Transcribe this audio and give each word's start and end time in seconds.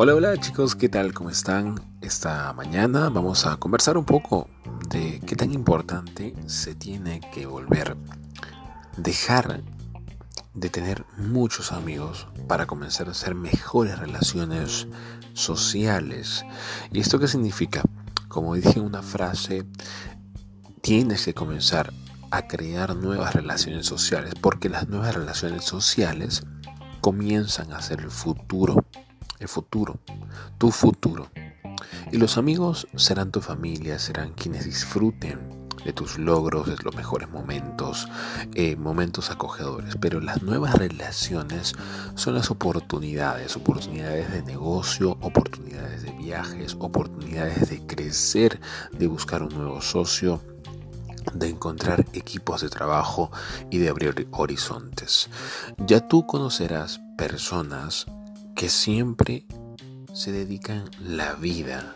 Hola, 0.00 0.14
hola 0.14 0.36
chicos, 0.36 0.76
¿qué 0.76 0.88
tal? 0.88 1.12
¿Cómo 1.12 1.28
están? 1.28 1.74
Esta 2.02 2.52
mañana 2.52 3.08
vamos 3.08 3.46
a 3.46 3.56
conversar 3.56 3.98
un 3.98 4.04
poco 4.04 4.48
de 4.90 5.20
qué 5.26 5.34
tan 5.34 5.52
importante 5.52 6.36
se 6.46 6.76
tiene 6.76 7.20
que 7.34 7.46
volver, 7.46 7.96
dejar 8.96 9.64
de 10.54 10.70
tener 10.70 11.04
muchos 11.16 11.72
amigos 11.72 12.28
para 12.46 12.66
comenzar 12.66 13.08
a 13.08 13.10
hacer 13.10 13.34
mejores 13.34 13.98
relaciones 13.98 14.86
sociales. 15.32 16.44
¿Y 16.92 17.00
esto 17.00 17.18
qué 17.18 17.26
significa? 17.26 17.82
Como 18.28 18.54
dije 18.54 18.78
en 18.78 18.84
una 18.84 19.02
frase, 19.02 19.66
tienes 20.80 21.24
que 21.24 21.34
comenzar 21.34 21.92
a 22.30 22.46
crear 22.46 22.94
nuevas 22.94 23.34
relaciones 23.34 23.86
sociales, 23.86 24.34
porque 24.40 24.68
las 24.68 24.88
nuevas 24.88 25.16
relaciones 25.16 25.64
sociales 25.64 26.44
comienzan 27.00 27.72
a 27.72 27.82
ser 27.82 27.98
el 27.98 28.12
futuro 28.12 28.86
el 29.40 29.48
futuro, 29.48 29.98
tu 30.58 30.70
futuro. 30.70 31.28
Y 32.10 32.16
los 32.16 32.38
amigos 32.38 32.88
serán 32.96 33.30
tu 33.30 33.40
familia, 33.40 33.98
serán 33.98 34.32
quienes 34.32 34.64
disfruten 34.64 35.68
de 35.84 35.92
tus 35.92 36.18
logros, 36.18 36.66
de 36.66 36.76
los 36.82 36.94
mejores 36.94 37.30
momentos, 37.30 38.08
eh, 38.54 38.76
momentos 38.76 39.30
acogedores. 39.30 39.96
Pero 40.00 40.20
las 40.20 40.42
nuevas 40.42 40.74
relaciones 40.74 41.74
son 42.14 42.34
las 42.34 42.50
oportunidades, 42.50 43.56
oportunidades 43.56 44.30
de 44.32 44.42
negocio, 44.42 45.12
oportunidades 45.20 46.02
de 46.02 46.12
viajes, 46.12 46.76
oportunidades 46.78 47.70
de 47.70 47.86
crecer, 47.86 48.60
de 48.92 49.06
buscar 49.06 49.42
un 49.42 49.54
nuevo 49.54 49.80
socio, 49.80 50.40
de 51.34 51.48
encontrar 51.48 52.04
equipos 52.12 52.62
de 52.62 52.70
trabajo 52.70 53.30
y 53.70 53.78
de 53.78 53.88
abrir 53.90 54.28
horizontes. 54.32 55.28
Ya 55.86 56.06
tú 56.08 56.26
conocerás 56.26 57.00
personas 57.16 58.06
que 58.58 58.68
siempre 58.68 59.46
se 60.12 60.32
dedican 60.32 60.90
la 61.00 61.34
vida 61.34 61.94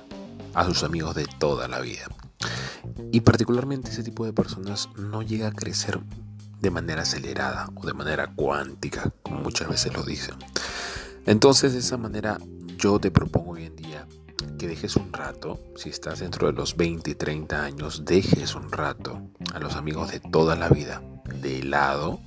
a 0.54 0.64
sus 0.64 0.84
amigos 0.84 1.16
de 1.16 1.26
toda 1.26 1.66
la 1.66 1.80
vida. 1.80 2.04
Y 3.10 3.22
particularmente 3.22 3.90
ese 3.90 4.04
tipo 4.04 4.24
de 4.24 4.32
personas 4.32 4.88
no 4.96 5.22
llega 5.22 5.48
a 5.48 5.52
crecer 5.52 5.98
de 6.60 6.70
manera 6.70 7.02
acelerada 7.02 7.68
o 7.74 7.84
de 7.84 7.94
manera 7.94 8.32
cuántica, 8.36 9.12
como 9.24 9.40
muchas 9.40 9.68
veces 9.68 9.92
lo 9.92 10.04
dicen. 10.04 10.36
Entonces 11.26 11.72
de 11.72 11.80
esa 11.80 11.96
manera 11.96 12.38
yo 12.78 13.00
te 13.00 13.10
propongo 13.10 13.54
hoy 13.54 13.64
en 13.64 13.74
día 13.74 14.06
que 14.56 14.68
dejes 14.68 14.94
un 14.94 15.12
rato, 15.12 15.58
si 15.74 15.88
estás 15.88 16.20
dentro 16.20 16.46
de 16.46 16.52
los 16.52 16.76
20 16.76 17.10
y 17.10 17.14
30 17.16 17.60
años, 17.60 18.04
dejes 18.04 18.54
un 18.54 18.70
rato 18.70 19.20
a 19.52 19.58
los 19.58 19.74
amigos 19.74 20.12
de 20.12 20.20
toda 20.20 20.54
la 20.54 20.68
vida 20.68 21.02
de 21.40 21.64
lado 21.64 22.20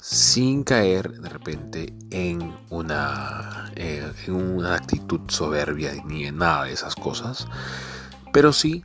sin 0.00 0.64
caer 0.64 1.20
de 1.20 1.28
repente 1.28 1.92
en 2.10 2.54
una, 2.86 3.72
eh, 3.74 4.12
en 4.26 4.34
una 4.34 4.76
actitud 4.76 5.20
soberbia 5.28 5.92
ni 6.04 6.26
en 6.26 6.38
nada 6.38 6.64
de 6.64 6.72
esas 6.72 6.94
cosas, 6.94 7.48
pero 8.32 8.52
sí 8.52 8.84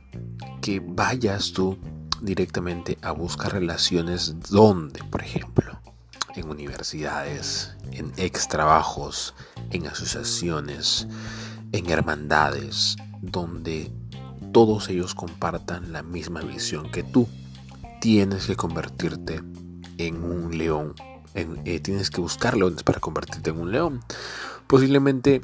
que 0.60 0.80
vayas 0.84 1.52
tú 1.52 1.78
directamente 2.20 2.98
a 3.02 3.12
buscar 3.12 3.52
relaciones 3.52 4.34
donde, 4.50 5.02
por 5.04 5.22
ejemplo, 5.22 5.80
en 6.34 6.48
universidades, 6.48 7.76
en 7.92 8.12
ex 8.16 8.48
trabajos, 8.48 9.34
en 9.70 9.86
asociaciones, 9.86 11.06
en 11.72 11.90
hermandades, 11.90 12.96
donde 13.20 13.92
todos 14.52 14.88
ellos 14.88 15.14
compartan 15.14 15.92
la 15.92 16.02
misma 16.02 16.40
visión 16.40 16.90
que 16.90 17.02
tú. 17.02 17.28
Tienes 18.00 18.46
que 18.46 18.56
convertirte 18.56 19.40
en 19.98 20.24
un 20.24 20.58
león. 20.58 20.94
Eh, 21.34 21.80
tienes 21.80 22.10
que 22.10 22.20
buscar 22.20 22.56
leones 22.56 22.82
para 22.82 23.00
convertirte 23.00 23.50
en 23.50 23.60
un 23.60 23.72
león. 23.72 24.00
Posiblemente 24.66 25.42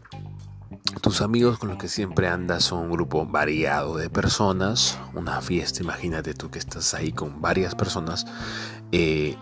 tus 1.03 1.21
amigos 1.21 1.59
con 1.59 1.71
los 1.71 1.79
que 1.79 1.89
siempre 1.89 2.29
andas 2.29 2.65
son 2.65 2.85
un 2.85 2.91
grupo 2.91 3.27
variado 3.27 3.97
de 3.97 4.11
personas. 4.11 4.99
Una 5.15 5.41
fiesta, 5.41 5.83
imagínate 5.83 6.35
tú 6.35 6.51
que 6.51 6.59
estás 6.59 6.95
ahí 6.95 7.13
con 7.13 7.41
varias 7.41 7.75
personas. 7.75 8.27
Eh, 8.93 9.37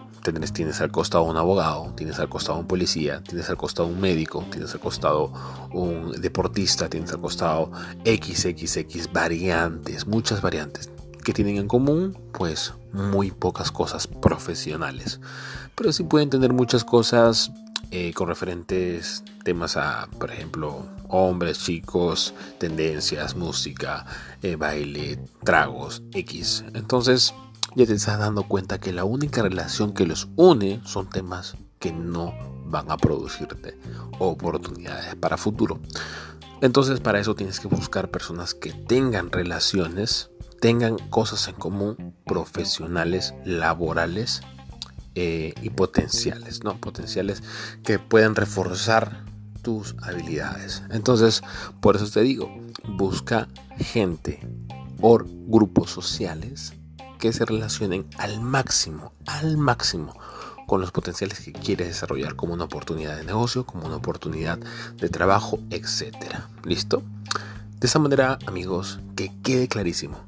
tienes, 0.53 0.81
al 0.81 0.91
costado 0.91 1.25
un 1.25 1.37
abogado, 1.37 1.93
tienes 1.97 2.19
al 2.19 2.29
costado 2.29 2.59
un 2.59 2.67
policía, 2.67 3.23
tienes 3.23 3.49
al 3.49 3.57
costado 3.57 3.89
un 3.89 4.01
médico, 4.01 4.45
tienes 4.51 4.73
al 4.75 4.81
costado 4.81 5.33
un 5.73 6.13
deportista, 6.21 6.89
tienes 6.89 7.13
al 7.13 7.21
costado 7.21 7.71
XXX 8.05 9.13
variantes, 9.13 10.07
muchas 10.07 10.41
variantes 10.43 10.91
que 11.27 11.33
tienen 11.33 11.57
en 11.57 11.67
común? 11.67 12.17
Pues 12.33 12.73
muy 12.93 13.33
pocas 13.33 13.73
cosas 13.73 14.07
profesionales. 14.07 15.21
Pero 15.77 15.93
sí 15.93 16.05
pueden 16.05 16.31
tener 16.31 16.53
muchas 16.53 16.85
cosas 16.85 17.53
eh, 17.91 18.13
con 18.15 18.29
referentes 18.29 19.23
temas 19.45 19.77
a, 19.77 20.09
por 20.19 20.31
ejemplo, 20.31 20.87
hombres, 21.09 21.61
chicos, 21.61 22.35
tendencias, 22.59 23.37
música, 23.37 24.07
eh, 24.43 24.57
baile, 24.57 25.21
tragos, 25.45 26.03
X. 26.13 26.65
Entonces 26.75 27.35
ya 27.75 27.87
te 27.87 27.93
estás 27.93 28.19
dando 28.19 28.45
cuenta 28.45 28.79
que 28.79 28.93
la 28.93 29.05
única 29.05 29.43
relación 29.43 29.93
que 29.93 30.07
los 30.07 30.29
une 30.37 30.81
son 30.85 31.09
temas 31.11 31.57
que 31.79 31.93
no 31.93 32.35
van 32.65 32.91
a 32.91 32.97
producirte 32.97 33.79
oportunidades 34.19 35.15
para 35.15 35.37
futuro. 35.37 35.79
Entonces 36.63 37.01
para 37.01 37.21
eso 37.21 37.35
tienes 37.35 37.61
que 37.61 37.69
buscar 37.69 38.11
personas 38.11 38.55
que 38.55 38.73
tengan 38.73 39.31
relaciones 39.31 40.31
tengan 40.61 40.97
cosas 41.11 41.49
en 41.49 41.55
común 41.55 42.15
profesionales, 42.25 43.35
laborales 43.45 44.41
eh, 45.19 45.55
y 45.63 45.71
potenciales, 45.71 46.63
¿no? 46.63 46.79
Potenciales 46.79 47.43
que 47.83 47.99
pueden 47.99 48.35
reforzar 48.35 49.25
tus 49.63 49.97
habilidades. 50.03 50.83
Entonces, 50.91 51.43
por 51.81 51.97
eso 51.97 52.07
te 52.11 52.21
digo, 52.21 52.55
busca 52.87 53.49
gente 53.79 54.41
o 55.01 55.19
grupos 55.47 55.91
sociales 55.91 56.75
que 57.19 57.33
se 57.33 57.47
relacionen 57.47 58.07
al 58.19 58.43
máximo, 58.43 59.15
al 59.25 59.57
máximo 59.57 60.13
con 60.67 60.83
los 60.83 60.93
potenciales 60.93 61.41
que 61.41 61.53
quieres 61.53 61.89
desarrollar 61.89 62.37
como 62.37 62.53
una 62.53 62.65
oportunidad 62.65 63.17
de 63.17 63.25
negocio, 63.25 63.65
como 63.65 63.87
una 63.87 63.97
oportunidad 63.97 64.59
de 64.99 65.09
trabajo, 65.09 65.59
etcétera. 65.71 66.47
¿Listo? 66.63 67.03
De 67.81 67.87
esa 67.87 67.99
manera, 67.99 68.39
amigos, 68.47 69.01
que 69.17 69.33
quede 69.43 69.67
clarísimo 69.67 70.19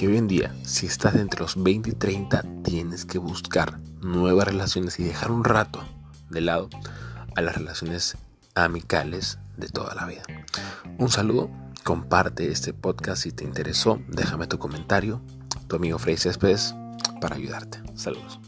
hoy 0.00 0.16
en 0.16 0.28
día, 0.28 0.54
si 0.64 0.86
estás 0.86 1.14
entre 1.14 1.40
los 1.40 1.62
20 1.62 1.90
y 1.90 1.92
30, 1.92 2.44
tienes 2.62 3.04
que 3.04 3.18
buscar 3.18 3.78
nuevas 4.00 4.48
relaciones 4.48 4.98
y 4.98 5.04
dejar 5.04 5.30
un 5.30 5.44
rato 5.44 5.84
de 6.30 6.40
lado 6.40 6.68
a 7.36 7.40
las 7.40 7.56
relaciones 7.56 8.16
amicales 8.54 9.38
de 9.56 9.68
toda 9.68 9.94
la 9.94 10.06
vida. 10.06 10.22
Un 10.98 11.08
saludo, 11.08 11.50
comparte 11.84 12.50
este 12.50 12.72
podcast 12.72 13.22
si 13.22 13.32
te 13.32 13.44
interesó, 13.44 14.00
déjame 14.08 14.46
tu 14.46 14.58
comentario, 14.58 15.20
tu 15.68 15.76
amigo 15.76 15.98
Frey 15.98 16.16
Céspedes, 16.16 16.74
para 17.20 17.36
ayudarte. 17.36 17.80
Saludos. 17.94 18.40